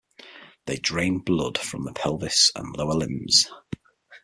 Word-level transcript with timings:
They 0.65 0.77
drain 0.77 1.19
blood 1.19 1.59
from 1.59 1.83
the 1.83 1.93
pelvis 1.93 2.49
and 2.55 2.75
lower 2.75 2.95
limbs. 2.95 3.47